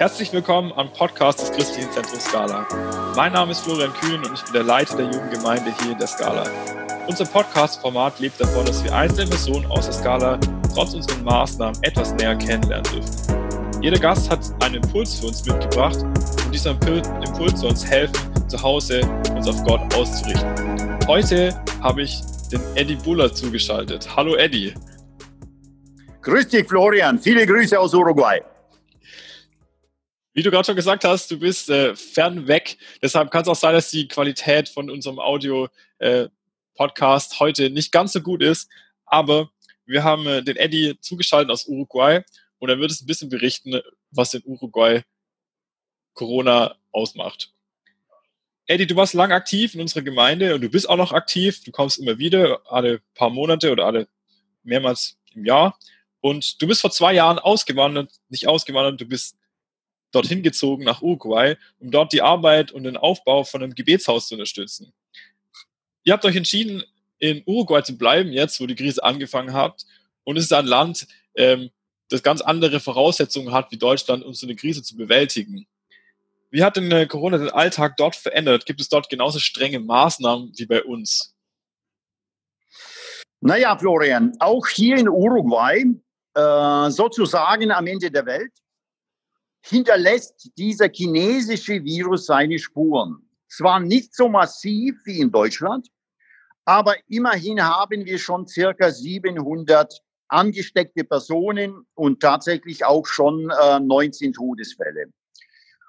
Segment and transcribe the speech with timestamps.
[0.00, 2.66] Herzlich willkommen am Podcast des Christlichen Zentrums Scala.
[3.14, 6.06] Mein Name ist Florian Kühn und ich bin der Leiter der Jugendgemeinde hier in der
[6.06, 6.44] Scala.
[7.06, 10.40] Unser Podcast-Format lebt davon, dass wir einzelne Personen aus der Scala
[10.74, 13.82] trotz unseren Maßnahmen etwas näher kennenlernen dürfen.
[13.82, 18.62] Jeder Gast hat einen Impuls für uns mitgebracht und dieser Impuls soll uns helfen, zu
[18.62, 19.02] Hause
[19.34, 20.98] uns auf Gott auszurichten.
[21.08, 24.08] Heute habe ich den Eddie Buller zugeschaltet.
[24.16, 24.72] Hallo Eddie.
[26.22, 28.40] Grüß dich Florian, viele Grüße aus Uruguay.
[30.32, 32.78] Wie du gerade schon gesagt hast, du bist äh, fernweg.
[33.02, 38.12] Deshalb kann es auch sein, dass die Qualität von unserem Audio-Podcast äh, heute nicht ganz
[38.12, 38.70] so gut ist.
[39.06, 39.50] Aber
[39.86, 42.22] wir haben äh, den Eddie zugeschaltet aus Uruguay
[42.58, 43.80] und er wird es ein bisschen berichten,
[44.12, 45.02] was in Uruguay
[46.14, 47.52] Corona ausmacht.
[48.66, 51.64] Eddie, du warst lang aktiv in unserer Gemeinde und du bist auch noch aktiv.
[51.64, 54.06] Du kommst immer wieder, alle paar Monate oder alle
[54.62, 55.76] mehrmals im Jahr.
[56.20, 59.39] Und du bist vor zwei Jahren ausgewandert, nicht ausgewandert, du bist
[60.12, 64.34] dorthin gezogen nach Uruguay, um dort die Arbeit und den Aufbau von einem Gebetshaus zu
[64.34, 64.92] unterstützen.
[66.04, 66.82] Ihr habt euch entschieden,
[67.18, 69.84] in Uruguay zu bleiben, jetzt, wo die Krise angefangen hat.
[70.24, 71.70] Und es ist ein Land, ähm,
[72.08, 75.66] das ganz andere Voraussetzungen hat wie Deutschland, um so eine Krise zu bewältigen.
[76.50, 78.66] Wie hat denn äh, Corona den Alltag dort verändert?
[78.66, 81.34] Gibt es dort genauso strenge Maßnahmen wie bei uns?
[83.40, 85.84] Naja, Florian, auch hier in Uruguay,
[86.34, 88.52] äh, sozusagen am Ende der Welt,
[89.62, 93.28] hinterlässt dieser chinesische Virus seine Spuren.
[93.48, 95.88] Zwar nicht so massiv wie in Deutschland,
[96.64, 104.32] aber immerhin haben wir schon circa 700 angesteckte Personen und tatsächlich auch schon äh, 19
[104.32, 105.06] Todesfälle.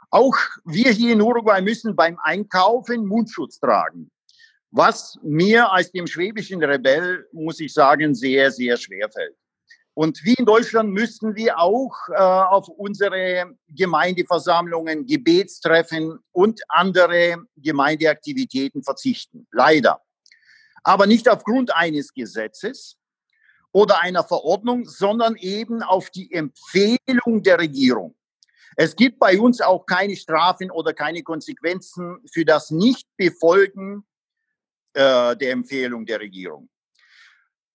[0.10, 0.36] Auch
[0.66, 4.12] wir hier in Uruguay müssen beim Einkaufen Mundschutz tragen,
[4.72, 9.38] was mir als dem schwäbischen Rebell, muss ich sagen, sehr, sehr schwer fällt.
[9.94, 18.84] Und wie in Deutschland müssen wir auch äh, auf unsere Gemeindeversammlungen, Gebetstreffen und andere Gemeindeaktivitäten
[18.84, 19.48] verzichten.
[19.52, 20.02] Leider.
[20.84, 22.98] Aber nicht aufgrund eines Gesetzes
[23.74, 28.16] oder einer Verordnung, sondern eben auf die Empfehlung der Regierung.
[28.78, 34.06] Es gibt bei uns auch keine Strafen oder keine Konsequenzen für das Nichtbefolgen
[34.94, 36.70] äh, der Empfehlung der Regierung.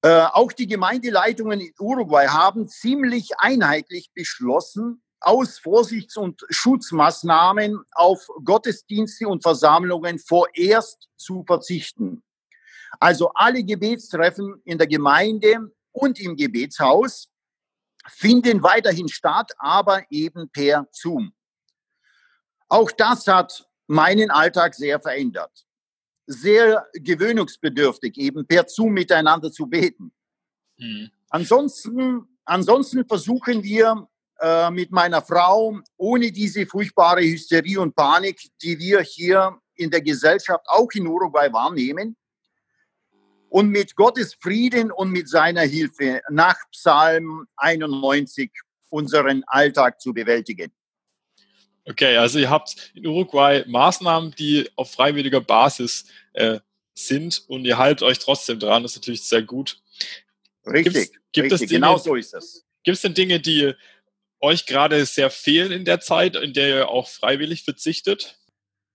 [0.02, 8.28] Äh, auch die Gemeindeleitungen in Uruguay haben ziemlich einheitlich beschlossen, aus Vorsichts- und Schutzmaßnahmen auf
[8.44, 12.22] Gottesdienste und Versammlungen vorerst zu verzichten.
[13.00, 17.28] Also alle Gebetstreffen in der Gemeinde und im Gebetshaus
[18.08, 21.32] finden weiterhin statt, aber eben per Zoom.
[22.68, 25.65] Auch das hat meinen Alltag sehr verändert
[26.26, 30.12] sehr gewöhnungsbedürftig, eben per Zoom miteinander zu beten.
[30.78, 31.10] Mhm.
[31.30, 34.08] Ansonsten, ansonsten versuchen wir
[34.40, 40.02] äh, mit meiner Frau ohne diese furchtbare Hysterie und Panik, die wir hier in der
[40.02, 42.16] Gesellschaft auch in Uruguay wahrnehmen,
[43.48, 48.50] und mit Gottes Frieden und mit seiner Hilfe nach Psalm 91
[48.90, 50.72] unseren Alltag zu bewältigen.
[51.88, 56.58] Okay, also ihr habt in Uruguay Maßnahmen, die auf freiwilliger Basis äh,
[56.94, 58.82] sind und ihr haltet euch trotzdem dran.
[58.82, 59.80] Das ist natürlich sehr gut.
[60.66, 62.64] Richtig, Gibt's, gibt richtig, Dinge, genau so ist es.
[62.82, 63.72] Gibt es denn Dinge, die
[64.40, 68.36] euch gerade sehr fehlen in der Zeit, in der ihr auch freiwillig verzichtet?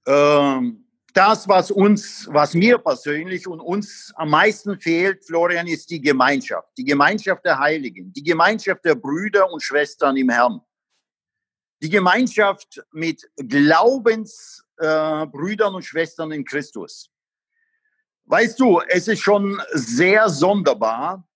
[0.06, 6.02] Ähm, das, was uns, was mir persönlich und uns am meisten fehlt, Florian, ist die
[6.02, 6.68] Gemeinschaft.
[6.78, 10.62] Die Gemeinschaft der Heiligen, die Gemeinschaft der Brüder und Schwestern im Herrn
[11.81, 17.09] die Gemeinschaft mit Glaubensbrüdern äh, und Schwestern in Christus.
[18.25, 21.28] Weißt du, es ist schon sehr sonderbar,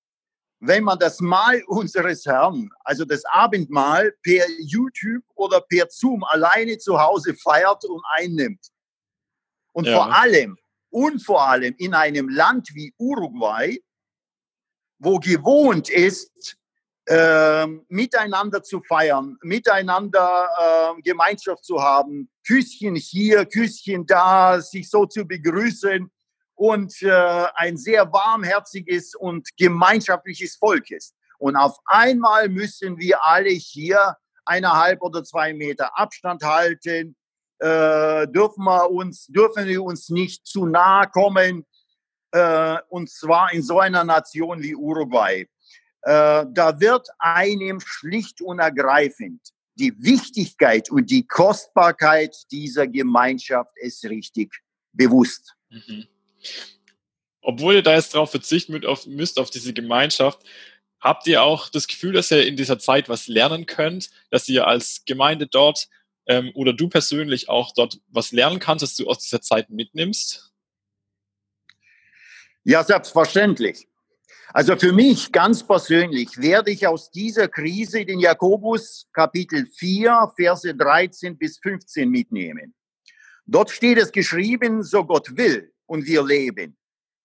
[0.59, 6.78] wenn man das Mahl unseres Herrn, also das Abendmahl, per YouTube oder per Zoom alleine
[6.78, 8.67] zu Hause feiert und einnimmt.
[9.73, 9.95] Und ja.
[9.95, 10.57] vor allem,
[10.89, 13.84] und vor allem in einem Land wie Uruguay,
[15.00, 16.58] wo gewohnt ist,
[17.05, 20.49] äh, miteinander zu feiern, miteinander
[20.97, 26.09] äh, Gemeinschaft zu haben, Küsschen hier, Küsschen da, sich so zu begrüßen
[26.55, 31.16] und äh, ein sehr warmherziges und gemeinschaftliches Volk ist.
[31.37, 34.16] Und auf einmal müssen wir alle hier
[34.46, 37.16] eineinhalb oder zwei Meter Abstand halten,
[37.59, 41.66] äh, dürfen wir uns, dürfen wir uns nicht zu nahe kommen,
[42.31, 45.47] äh, und zwar in so einer Nation wie Uruguay.
[46.05, 49.41] Äh, da wird einem schlicht und ergreifend
[49.78, 54.53] die Wichtigkeit und die Kostbarkeit dieser Gemeinschaft ist richtig
[54.93, 55.53] bewusst.
[55.69, 56.05] Mhm.
[57.41, 60.46] Obwohl ihr da jetzt darauf verzichten müsst auf, diese Gemeinschaft,
[61.05, 64.66] Habt ihr auch das Gefühl, dass ihr in dieser Zeit was lernen könnt, dass ihr
[64.66, 65.87] als Gemeinde dort
[66.25, 70.51] ähm, oder du persönlich auch dort was lernen kannst, dass du aus dieser Zeit mitnimmst?
[72.63, 73.87] Ja, selbstverständlich.
[74.53, 80.74] Also für mich ganz persönlich werde ich aus dieser Krise den Jakobus Kapitel 4, Verse
[80.74, 82.74] 13 bis 15 mitnehmen.
[83.46, 86.78] Dort steht es geschrieben, so Gott will und wir leben,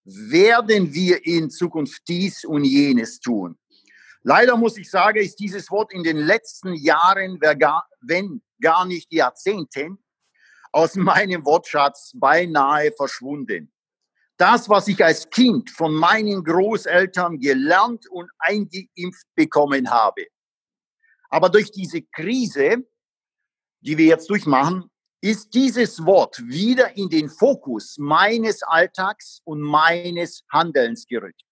[0.04, 3.56] werden wir in Zukunft dies und jenes tun.
[4.22, 9.98] Leider muss ich sagen, ist dieses Wort in den letzten Jahren, wenn gar nicht Jahrzehnten,
[10.72, 13.72] aus meinem Wortschatz beinahe verschwunden.
[14.40, 20.24] Das, was ich als Kind von meinen Großeltern gelernt und eingeimpft bekommen habe.
[21.28, 22.78] Aber durch diese Krise,
[23.82, 24.90] die wir jetzt durchmachen,
[25.20, 31.42] ist dieses Wort wieder in den Fokus meines Alltags und meines Handelns gerückt.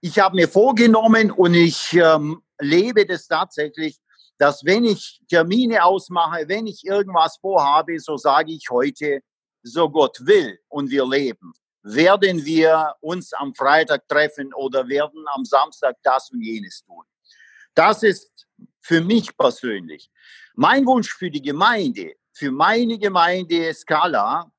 [0.00, 4.00] Ich habe mir vorgenommen und ich ähm, lebe das tatsächlich,
[4.38, 9.20] dass wenn ich Termine ausmache, wenn ich irgendwas vorhabe, so sage ich heute,
[9.62, 11.52] so Gott will und wir leben,
[11.88, 17.04] werden wir uns am Freitag treffen oder werden am Samstag das und jenes tun.
[17.74, 18.46] Das ist
[18.80, 20.10] für mich persönlich.
[20.54, 24.52] Mein Wunsch für die Gemeinde für meine Gemeinde Scala,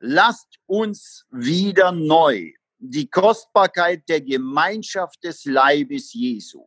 [0.00, 6.66] lasst uns wieder neu die Kostbarkeit der Gemeinschaft des Leibes Jesu,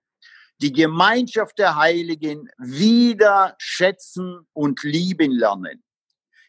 [0.61, 5.83] die Gemeinschaft der Heiligen wieder schätzen und lieben lernen.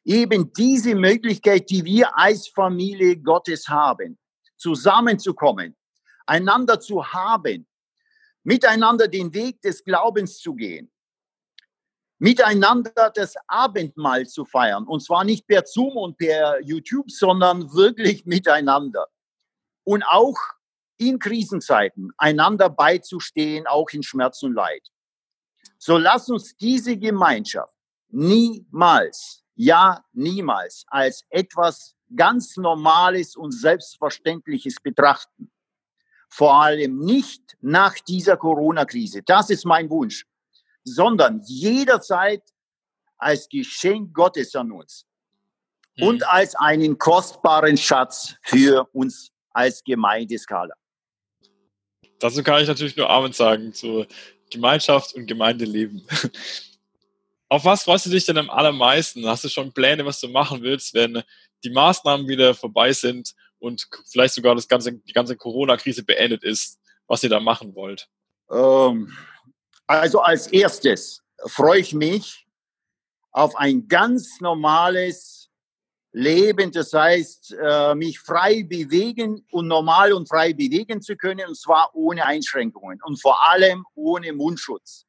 [0.05, 4.19] Eben diese Möglichkeit, die wir als Familie Gottes haben,
[4.57, 5.77] zusammenzukommen,
[6.27, 7.67] einander zu haben,
[8.43, 10.91] miteinander den Weg des Glaubens zu gehen,
[12.19, 14.87] miteinander das Abendmahl zu feiern.
[14.87, 19.09] Und zwar nicht per Zoom und per YouTube, sondern wirklich miteinander.
[19.85, 20.37] Und auch
[20.97, 24.89] in Krisenzeiten einander beizustehen, auch in Schmerz und Leid.
[25.79, 27.75] So lass uns diese Gemeinschaft
[28.09, 35.51] niemals, ja niemals als etwas ganz Normales und Selbstverständliches betrachten.
[36.29, 39.23] Vor allem nicht nach dieser Corona-Krise.
[39.23, 40.27] Das ist mein Wunsch
[40.85, 42.43] sondern jederzeit
[43.17, 45.07] als Geschenk Gottes an uns
[45.97, 46.07] mhm.
[46.07, 50.75] und als einen kostbaren Schatz für uns als Gemeindeskala.
[52.19, 54.07] Dazu kann ich natürlich nur Amen sagen zu
[54.51, 56.07] Gemeinschaft und Gemeindeleben.
[57.55, 59.29] Auf was freust du dich denn am allermeisten?
[59.29, 61.23] Hast du schon Pläne, was du machen willst, wenn
[61.63, 66.81] die Maßnahmen wieder vorbei sind und vielleicht sogar das ganze, die ganze Corona-Krise beendet ist,
[67.07, 68.09] was ihr da machen wollt?
[68.51, 69.17] Ähm,
[69.87, 72.45] also als erstes freue ich mich
[73.31, 75.49] auf ein ganz normales
[76.11, 81.57] Leben, das heißt, äh, mich frei bewegen und normal und frei bewegen zu können, und
[81.57, 85.07] zwar ohne Einschränkungen und vor allem ohne Mundschutz.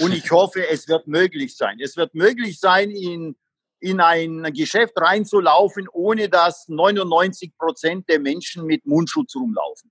[0.00, 1.78] Und ich hoffe, es wird möglich sein.
[1.80, 3.36] Es wird möglich sein, in,
[3.80, 9.90] in ein Geschäft reinzulaufen, ohne dass 99 Prozent der Menschen mit Mundschutz rumlaufen.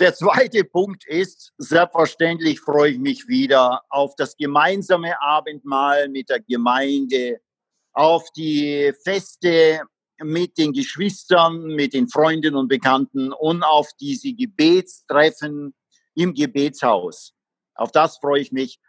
[0.00, 6.40] Der zweite Punkt ist, selbstverständlich freue ich mich wieder auf das gemeinsame Abendmahl mit der
[6.40, 7.40] Gemeinde,
[7.92, 9.82] auf die Feste
[10.18, 15.74] mit den Geschwistern, mit den Freunden und Bekannten und auf diese Gebetstreffen
[16.14, 17.34] im Gebetshaus.
[17.74, 18.80] Auf das freue ich mich.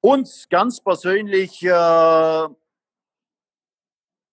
[0.00, 2.48] Und ganz persönlich, äh,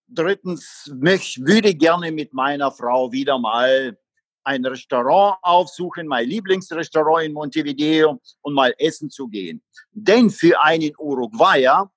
[0.08, 3.96] drittens, möchte, würde gerne mit meiner Frau wieder mal
[4.44, 9.62] ein Restaurant aufsuchen, mein Lieblingsrestaurant in Montevideo und mal essen zu gehen.
[9.92, 11.90] Denn für einen Uruguayer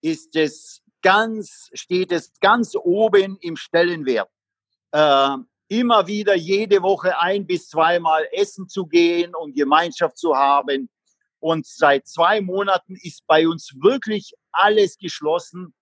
[0.00, 4.28] ist es ganz, steht es ganz oben im Stellenwert.
[4.90, 5.36] Äh,
[5.68, 10.90] immer wieder jede Woche ein bis zweimal essen zu gehen und Gemeinschaft zu haben.
[11.42, 15.74] Und seit zwei Monaten ist bei uns wirklich alles geschlossen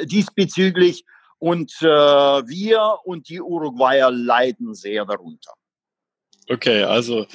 [0.00, 1.04] diesbezüglich.
[1.38, 5.52] Und äh, wir und die Uruguayer leiden sehr darunter.
[6.48, 7.26] Okay, also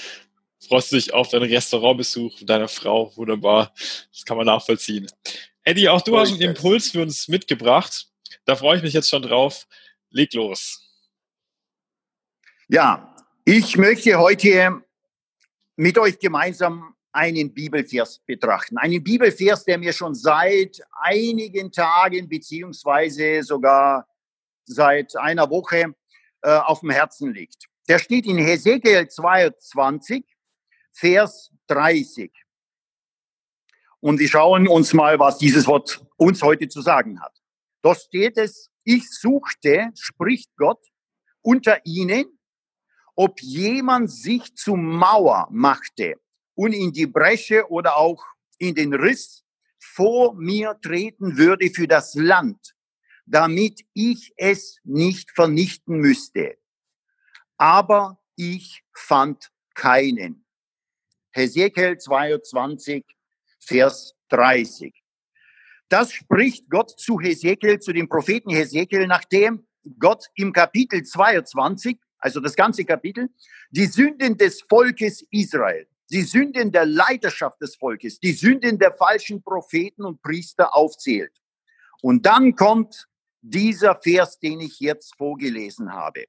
[0.68, 3.16] freust du dich auf deinen Restaurantbesuch mit deiner Frau.
[3.16, 3.72] Wunderbar.
[4.12, 5.06] Das kann man nachvollziehen.
[5.64, 8.08] Eddie, auch du hast einen Impuls für uns mitgebracht.
[8.46, 9.68] Da freue ich mich jetzt schon drauf.
[10.10, 10.84] Leg los.
[12.68, 14.82] Ja, ich möchte heute
[15.76, 18.78] mit euch gemeinsam einen Bibelvers betrachten.
[18.78, 24.08] Einen Bibelvers, der mir schon seit einigen Tagen beziehungsweise sogar
[24.66, 25.96] seit einer Woche
[26.42, 27.66] äh, auf dem Herzen liegt.
[27.88, 30.24] Der steht in Hesekiel 22,
[30.92, 32.32] Vers 30.
[34.00, 37.36] Und wir schauen uns mal, was dieses Wort uns heute zu sagen hat.
[37.82, 40.86] Dort steht es, ich suchte, spricht Gott,
[41.42, 42.40] unter ihnen
[43.20, 46.16] ob jemand sich zum Mauer machte
[46.60, 48.22] und in die Bresche oder auch
[48.58, 49.46] in den Riss
[49.80, 52.76] vor mir treten würde für das Land,
[53.26, 56.58] damit ich es nicht vernichten müsste.
[57.56, 60.46] Aber ich fand keinen.
[61.32, 63.06] Hesekiel 22,
[63.62, 64.94] Vers 30.
[65.88, 69.66] Das spricht Gott zu Hesekiel, zu dem Propheten Hesekiel, nachdem
[69.98, 73.30] Gott im Kapitel 22, also das ganze Kapitel,
[73.72, 79.42] die Sünden des Volkes Israel, die Sünden der Leiterschaft des Volkes, die Sünden der falschen
[79.42, 81.34] Propheten und Priester aufzählt.
[82.02, 83.08] Und dann kommt
[83.42, 86.26] dieser Vers, den ich jetzt vorgelesen habe.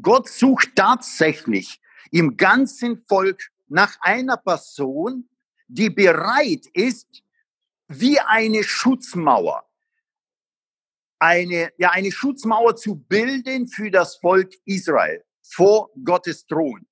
[0.00, 1.80] Gott sucht tatsächlich
[2.10, 5.28] im ganzen Volk nach einer Person,
[5.68, 7.22] die bereit ist,
[7.88, 9.68] wie eine Schutzmauer,
[11.18, 16.86] eine, ja, eine Schutzmauer zu bilden für das Volk Israel vor Gottes Thron.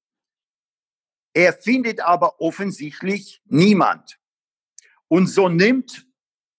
[1.35, 4.19] Er findet aber offensichtlich niemand.
[5.09, 6.07] Und so nimmt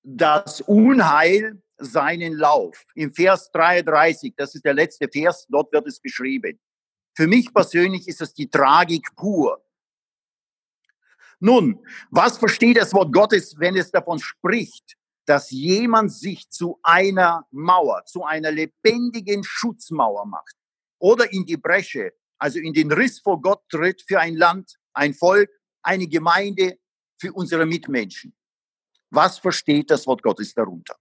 [0.04, 2.86] das Unheil seinen Lauf.
[2.96, 6.60] Im Vers 33, das ist der letzte Vers, dort wird es beschrieben.
[7.16, 9.64] Für mich persönlich ist es die Tragik pur.
[11.40, 17.48] Nun, was versteht das Wort Gottes, wenn es davon spricht, dass jemand sich zu einer
[17.52, 20.56] Mauer, zu einer lebendigen Schutzmauer macht
[20.98, 25.14] oder in die Bresche, also in den Riss vor Gott tritt für ein Land, ein
[25.14, 25.50] Volk,
[25.84, 26.80] eine Gemeinde,
[27.22, 28.34] für unsere Mitmenschen.
[29.12, 30.96] Was versteht das Wort Gottes darunter?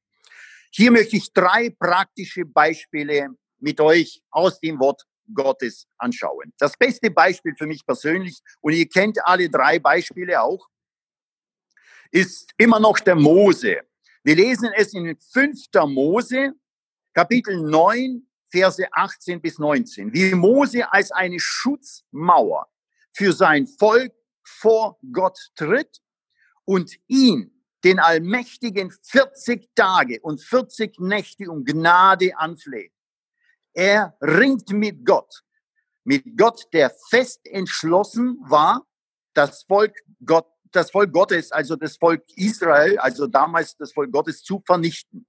[0.73, 3.29] Hier möchte ich drei praktische Beispiele
[3.59, 5.03] mit euch aus dem Wort
[5.33, 6.53] Gottes anschauen.
[6.59, 10.67] Das beste Beispiel für mich persönlich, und ihr kennt alle drei Beispiele auch,
[12.11, 13.81] ist immer noch der Mose.
[14.25, 15.67] Wir lesen es in 5.
[15.87, 16.55] Mose,
[17.15, 20.13] Kapitel 9, Verse 18 bis 19.
[20.13, 22.69] Wie Mose als eine Schutzmauer
[23.13, 24.13] für sein Volk
[24.45, 26.01] vor Gott tritt
[26.65, 32.93] und ihn, den Allmächtigen, 40 Tage und 40 Nächte um Gnade anfleht.
[33.75, 35.43] Er ringt mit Gott.
[36.05, 38.87] Mit Gott, der fest entschlossen war,
[39.35, 44.43] das Volk Gott, das Volk Gottes, also das Volk Israel, also damals das Volk Gottes
[44.43, 45.27] zu vernichten.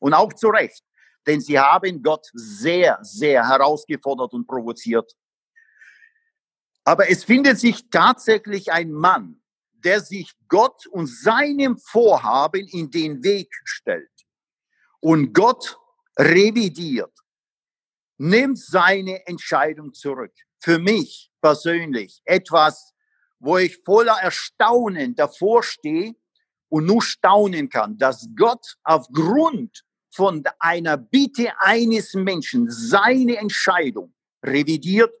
[0.00, 0.82] Und auch zu Recht.
[1.26, 5.12] Denn sie haben Gott sehr, sehr herausgefordert und provoziert.
[6.84, 13.22] Aber es findet sich tatsächlich ein Mann, der sich Gott und seinem Vorhaben in den
[13.22, 14.10] Weg stellt.
[15.00, 15.78] Und Gott
[16.18, 17.12] revidiert
[18.18, 20.34] nimmt seine Entscheidung zurück.
[20.58, 22.92] Für mich persönlich etwas,
[23.38, 26.14] wo ich voller Erstaunen davor stehe
[26.68, 34.12] und nur staunen kann, dass Gott aufgrund von einer Bitte eines Menschen seine Entscheidung
[34.44, 35.12] revidiert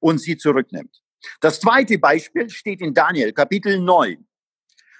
[0.00, 1.02] und sie zurücknimmt.
[1.40, 4.26] Das zweite Beispiel steht in Daniel, Kapitel 9.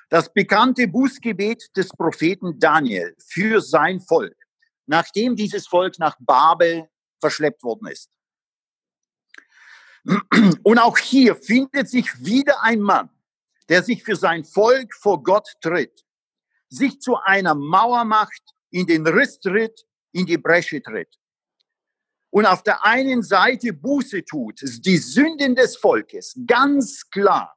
[0.08, 4.36] Das bekannte Bußgebet des Propheten Daniel für sein Volk,
[4.86, 6.88] nachdem dieses Volk nach Babel
[7.20, 8.10] verschleppt worden ist.
[10.62, 13.10] Und auch hier findet sich wieder ein Mann,
[13.68, 16.04] der sich für sein Volk vor Gott tritt,
[16.68, 21.18] sich zu einer Mauer macht, in den Riss tritt, in die Bresche tritt.
[22.30, 27.56] Und auf der einen Seite Buße tut, die Sünden des Volkes ganz klar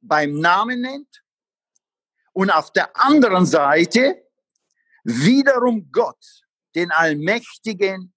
[0.00, 1.22] beim Namen nennt.
[2.32, 4.22] Und auf der anderen Seite
[5.04, 6.42] wiederum Gott,
[6.74, 8.14] den Allmächtigen,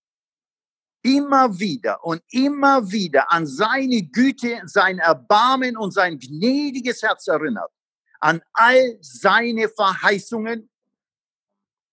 [1.04, 7.72] immer wieder und immer wieder an seine Güte, sein Erbarmen und sein gnädiges Herz erinnert,
[8.20, 10.70] an all seine Verheißungen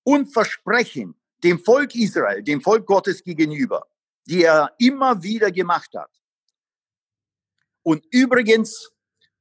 [0.05, 3.87] und Versprechen dem Volk Israel, dem Volk Gottes gegenüber,
[4.27, 6.11] die er immer wieder gemacht hat.
[7.83, 8.93] Und übrigens,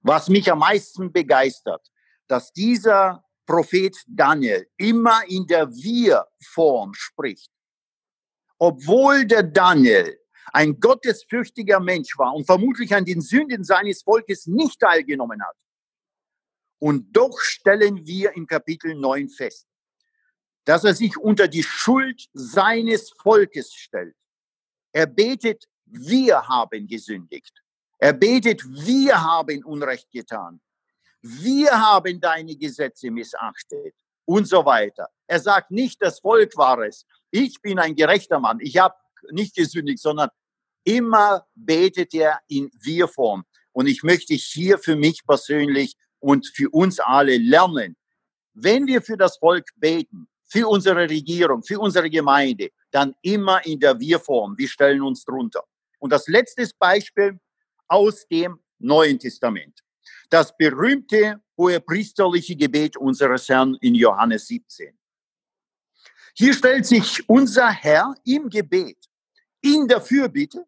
[0.01, 1.89] was mich am meisten begeistert,
[2.27, 7.53] dass dieser Prophet Daniel immer in der Wir-Form spricht
[8.63, 10.17] obwohl der Daniel
[10.53, 15.57] ein gottesfürchtiger Mensch war und vermutlich an den Sünden seines Volkes nicht teilgenommen hat.
[16.79, 19.67] Und doch stellen wir im Kapitel 9 fest,
[20.65, 24.15] dass er sich unter die Schuld seines Volkes stellt.
[24.91, 27.53] Er betet, wir haben gesündigt.
[27.97, 30.61] Er betet, wir haben Unrecht getan.
[31.21, 35.07] Wir haben deine Gesetze missachtet und so weiter.
[35.27, 38.59] Er sagt nicht, das Volk war es, ich bin ein gerechter Mann.
[38.61, 38.95] Ich habe
[39.31, 40.29] nicht gesündigt, sondern
[40.83, 43.45] immer betet er in Wir-Form.
[43.71, 47.95] Und ich möchte hier für mich persönlich und für uns alle lernen,
[48.53, 53.79] wenn wir für das Volk beten, für unsere Regierung, für unsere Gemeinde, dann immer in
[53.79, 54.55] der Wir-Form.
[54.55, 55.63] Wir stellen uns drunter.
[55.97, 57.39] Und das letzte Beispiel
[57.87, 59.79] aus dem Neuen Testament.
[60.29, 64.95] Das berühmte hohe priesterliche Gebet unseres Herrn in Johannes 17.
[66.35, 68.99] Hier stellt sich unser Herr im Gebet,
[69.59, 70.67] in der Fürbitte,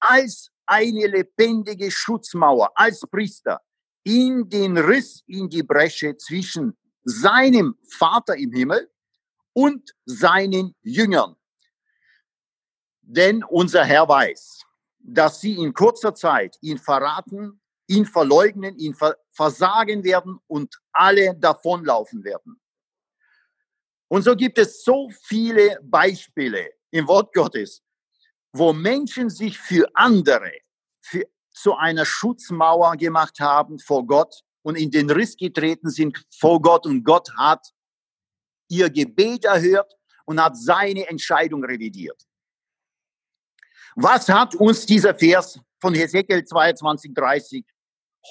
[0.00, 3.62] als eine lebendige Schutzmauer, als Priester,
[4.02, 8.90] in den Riss, in die Bresche zwischen seinem Vater im Himmel
[9.54, 11.36] und seinen Jüngern.
[13.00, 14.62] Denn unser Herr weiß,
[14.98, 18.96] dass sie in kurzer Zeit ihn verraten, ihn verleugnen, ihn
[19.30, 22.60] versagen werden und alle davonlaufen werden.
[24.08, 27.82] Und so gibt es so viele Beispiele im Wort Gottes,
[28.52, 30.52] wo Menschen sich für andere
[31.00, 36.60] für, zu einer Schutzmauer gemacht haben vor Gott und in den Riss getreten sind vor
[36.62, 37.73] Gott und Gott hat
[38.68, 39.94] ihr Gebet erhört
[40.24, 42.26] und hat seine Entscheidung revidiert.
[43.96, 47.64] Was hat uns dieser Vers von Hesekiel 22, 30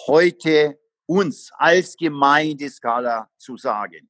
[0.07, 4.09] heute uns als Gemeindeskala zu sagen?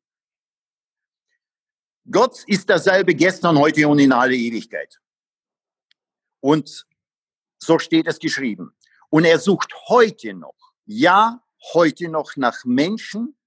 [2.09, 4.99] Gott ist derselbe gestern, heute und in alle Ewigkeit.
[6.41, 6.85] Und
[7.59, 8.75] so steht es geschrieben.
[9.09, 11.41] Und er sucht heute noch, ja,
[11.73, 13.37] heute noch nach Menschen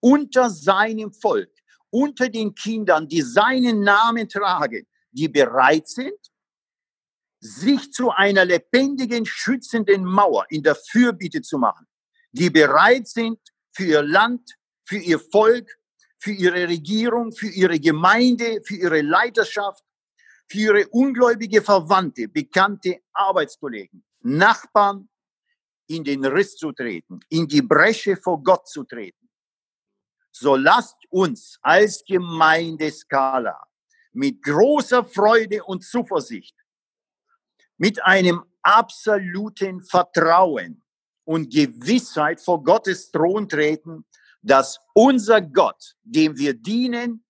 [0.00, 1.53] unter seinem Volk,
[1.94, 6.18] unter den Kindern, die seinen Namen tragen, die bereit sind,
[7.38, 11.86] sich zu einer lebendigen, schützenden Mauer in der Fürbitte zu machen,
[12.32, 13.38] die bereit sind,
[13.72, 15.70] für ihr Land, für ihr Volk,
[16.18, 19.84] für ihre Regierung, für ihre Gemeinde, für ihre Leiterschaft,
[20.48, 25.08] für ihre ungläubige Verwandte, Bekannte, Arbeitskollegen, Nachbarn
[25.86, 29.23] in den Riss zu treten, in die Bresche vor Gott zu treten.
[30.36, 33.68] So lasst uns als Gemeindeskala
[34.12, 36.56] mit großer Freude und Zuversicht
[37.76, 40.82] mit einem absoluten Vertrauen
[41.22, 44.04] und Gewissheit vor Gottes Thron treten,
[44.42, 47.24] dass unser Gott, dem wir dienen,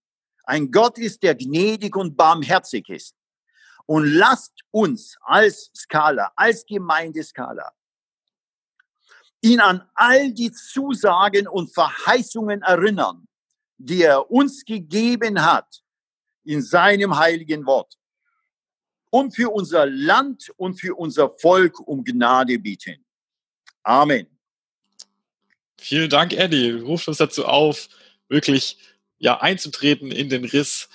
[0.45, 3.15] ein Gott ist, der gnädig und barmherzig ist.
[3.85, 7.71] Und lasst uns als Skala, als Gemeindeskala,
[9.45, 13.29] ihn an all die Zusagen und Verheißungen erinnern,
[13.77, 15.83] die er uns gegeben hat
[16.45, 17.99] in seinem heiligen Wort
[19.11, 23.05] und für unser Land und für unser Volk um Gnade bieten.
[23.83, 24.27] Amen.
[25.79, 26.73] Vielen Dank, Eddie.
[26.73, 27.91] Du rufst uns dazu auf,
[28.29, 28.79] wirklich
[29.19, 30.89] ja, einzutreten in den Riss,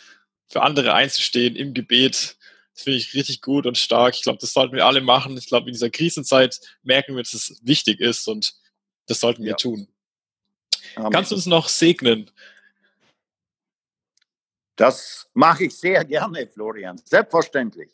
[0.48, 2.36] für andere einzustehen im Gebet.
[2.80, 4.16] Das finde ich richtig gut und stark.
[4.16, 5.36] Ich glaube, das sollten wir alle machen.
[5.36, 8.56] Ich glaube, in dieser Krisenzeit merken wir, dass es wichtig ist und
[9.06, 9.58] das sollten wir ja.
[9.58, 9.90] tun.
[10.96, 11.12] Amen.
[11.12, 12.32] Kannst du uns noch segnen?
[14.78, 16.98] Das mache ich sehr gerne, Florian.
[17.04, 17.92] Selbstverständlich.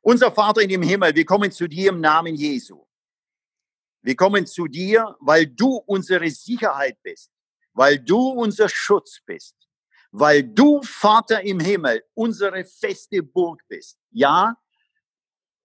[0.00, 2.86] Unser Vater in dem Himmel, wir kommen zu dir im Namen Jesu.
[4.02, 7.32] Wir kommen zu dir, weil du unsere Sicherheit bist,
[7.72, 9.56] weil du unser Schutz bist,
[10.10, 13.98] weil du, Vater im Himmel, unsere feste Burg bist.
[14.10, 14.56] Ja,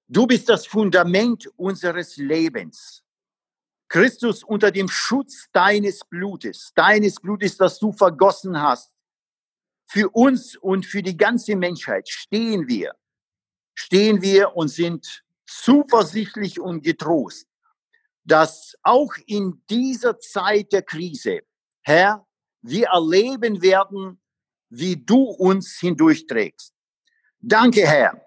[0.07, 3.03] du bist das Fundament unseres Lebens.
[3.87, 8.91] Christus, unter dem Schutz deines Blutes, deines Blutes, das du vergossen hast,
[9.85, 12.95] für uns und für die ganze Menschheit stehen wir
[13.73, 17.47] stehen wir und sind zuversichtlich und getrost,
[18.23, 21.41] dass auch in dieser Zeit der Krise,
[21.81, 22.25] Herr,
[22.61, 24.21] wir erleben werden,
[24.77, 26.73] wie du uns hindurchträgst.
[27.39, 28.21] Danke, Herr,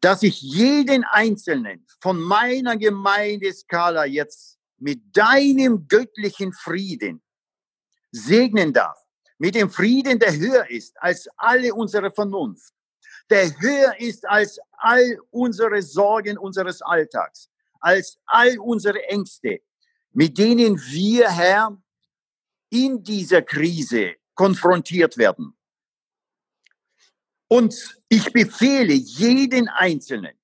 [0.00, 7.22] dass ich jeden Einzelnen von meiner Gemeindeskala jetzt mit deinem göttlichen Frieden
[8.10, 8.98] segnen darf.
[9.38, 12.74] Mit dem Frieden, der höher ist als alle unsere Vernunft
[13.30, 17.48] der höher ist als all unsere Sorgen unseres Alltags,
[17.80, 19.60] als all unsere Ängste,
[20.12, 21.76] mit denen wir, Herr,
[22.70, 25.53] in dieser Krise konfrontiert werden.
[27.48, 30.34] Und ich befehle jeden Einzelnen,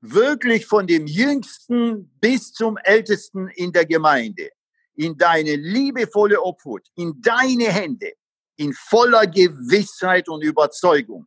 [0.00, 4.50] wirklich von dem Jüngsten bis zum Ältesten in der Gemeinde,
[4.94, 8.12] in deine liebevolle Obhut, in deine Hände,
[8.56, 11.26] in voller Gewissheit und Überzeugung,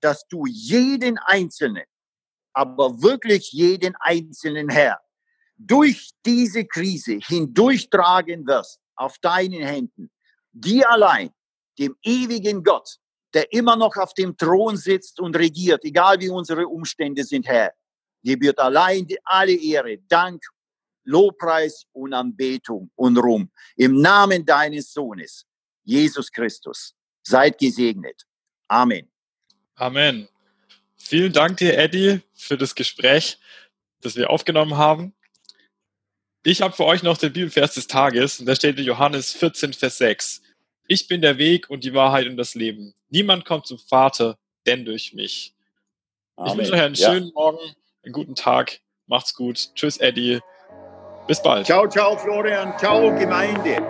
[0.00, 1.84] dass du jeden Einzelnen,
[2.52, 5.00] aber wirklich jeden einzelnen Herr,
[5.56, 10.10] durch diese Krise hindurchtragen wirst auf deinen Händen.
[10.52, 11.30] Dir allein,
[11.78, 12.98] dem ewigen Gott,
[13.34, 17.72] der immer noch auf dem Thron sitzt und regiert, egal wie unsere Umstände sind, Herr.
[18.22, 20.42] Gebührt allein alle Ehre, Dank,
[21.04, 23.50] Lobpreis und Anbetung und Ruhm.
[23.76, 25.46] Im Namen deines Sohnes,
[25.84, 26.94] Jesus Christus.
[27.22, 28.24] Seid gesegnet.
[28.68, 29.10] Amen.
[29.74, 30.28] Amen.
[30.96, 33.38] Vielen Dank dir, Eddie, für das Gespräch.
[34.00, 35.14] das wir aufgenommen haben.
[36.44, 39.72] Ich habe für euch noch den Bibelvers des Tages und da steht in Johannes 14,
[39.72, 40.40] Vers 6.
[40.90, 42.94] Ich bin der Weg und die Wahrheit und das Leben.
[43.10, 45.52] Niemand kommt zum Vater, denn durch mich.
[46.34, 46.52] Amen.
[46.52, 47.10] Ich wünsche euch einen ja.
[47.10, 47.58] schönen Morgen,
[48.02, 48.80] einen guten Tag.
[49.06, 49.74] Macht's gut.
[49.74, 50.40] Tschüss, Eddie.
[51.26, 51.66] Bis bald.
[51.66, 52.72] Ciao, ciao, Florian.
[52.78, 53.82] Ciao, Gemeinde.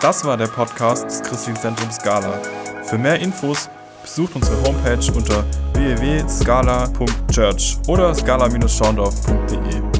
[0.00, 2.40] Das war der Podcast des Christlichen Zentrums Scala.
[2.84, 3.68] Für mehr Infos
[4.02, 9.91] besucht unsere Homepage unter www.scala.church oder scala-schaundorf.de.